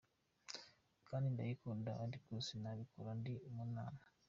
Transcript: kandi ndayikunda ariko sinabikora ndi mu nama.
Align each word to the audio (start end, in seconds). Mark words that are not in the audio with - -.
kandi 1.07 1.25
ndayikunda 1.33 1.91
ariko 2.05 2.29
sinabikora 2.47 3.11
ndi 3.19 3.33
mu 3.53 3.63
nama. 3.75 4.03